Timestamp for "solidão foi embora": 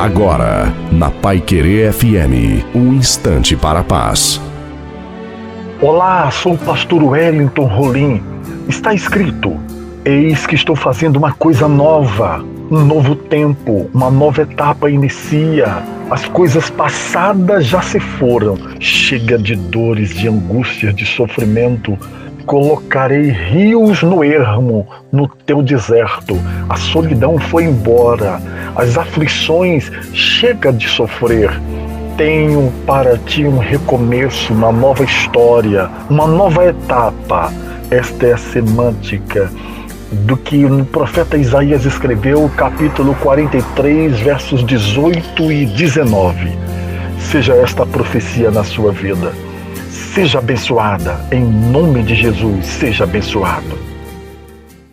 26.76-28.42